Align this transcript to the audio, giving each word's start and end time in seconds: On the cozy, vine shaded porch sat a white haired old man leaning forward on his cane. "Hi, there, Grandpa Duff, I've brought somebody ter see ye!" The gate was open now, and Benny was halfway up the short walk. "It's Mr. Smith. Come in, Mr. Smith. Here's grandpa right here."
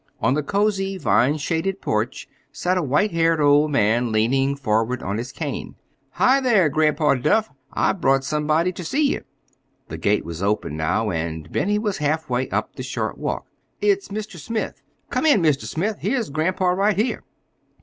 On 0.19 0.33
the 0.33 0.41
cozy, 0.41 0.97
vine 0.97 1.37
shaded 1.37 1.79
porch 1.79 2.27
sat 2.51 2.75
a 2.75 2.81
white 2.81 3.11
haired 3.11 3.39
old 3.39 3.69
man 3.69 4.11
leaning 4.11 4.55
forward 4.55 5.03
on 5.03 5.19
his 5.19 5.31
cane. 5.31 5.75
"Hi, 6.13 6.39
there, 6.39 6.69
Grandpa 6.69 7.13
Duff, 7.13 7.51
I've 7.71 8.01
brought 8.01 8.23
somebody 8.23 8.71
ter 8.71 8.81
see 8.81 9.11
ye!" 9.11 9.19
The 9.89 9.99
gate 9.99 10.25
was 10.25 10.41
open 10.41 10.75
now, 10.75 11.11
and 11.11 11.51
Benny 11.51 11.77
was 11.77 11.99
halfway 11.99 12.49
up 12.49 12.77
the 12.77 12.81
short 12.81 13.19
walk. 13.19 13.45
"It's 13.79 14.07
Mr. 14.07 14.37
Smith. 14.37 14.81
Come 15.11 15.27
in, 15.27 15.39
Mr. 15.39 15.65
Smith. 15.65 15.97
Here's 15.99 16.31
grandpa 16.31 16.69
right 16.69 16.97
here." 16.97 17.23